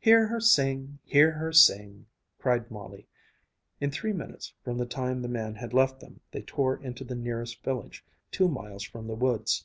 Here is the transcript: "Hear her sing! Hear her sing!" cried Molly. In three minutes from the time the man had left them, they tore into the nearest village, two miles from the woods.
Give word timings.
"Hear 0.00 0.26
her 0.26 0.40
sing! 0.40 0.98
Hear 1.04 1.30
her 1.30 1.52
sing!" 1.52 2.06
cried 2.40 2.72
Molly. 2.72 3.06
In 3.80 3.92
three 3.92 4.12
minutes 4.12 4.52
from 4.64 4.78
the 4.78 4.84
time 4.84 5.22
the 5.22 5.28
man 5.28 5.54
had 5.54 5.72
left 5.72 6.00
them, 6.00 6.18
they 6.32 6.42
tore 6.42 6.82
into 6.82 7.04
the 7.04 7.14
nearest 7.14 7.62
village, 7.62 8.04
two 8.32 8.48
miles 8.48 8.82
from 8.82 9.06
the 9.06 9.14
woods. 9.14 9.64